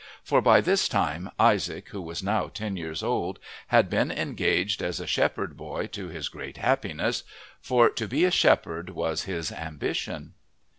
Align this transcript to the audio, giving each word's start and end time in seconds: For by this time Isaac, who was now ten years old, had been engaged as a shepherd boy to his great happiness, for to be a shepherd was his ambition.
For 0.23 0.41
by 0.41 0.61
this 0.61 0.89
time 0.89 1.29
Isaac, 1.39 1.89
who 1.89 2.01
was 2.01 2.23
now 2.23 2.47
ten 2.47 2.75
years 2.75 3.03
old, 3.03 3.37
had 3.67 3.87
been 3.87 4.09
engaged 4.11 4.81
as 4.81 4.99
a 4.99 5.05
shepherd 5.05 5.55
boy 5.55 5.85
to 5.91 6.07
his 6.07 6.27
great 6.27 6.57
happiness, 6.57 7.21
for 7.59 7.87
to 7.91 8.07
be 8.07 8.25
a 8.25 8.31
shepherd 8.31 8.89
was 8.89 9.25
his 9.25 9.51
ambition. 9.51 10.33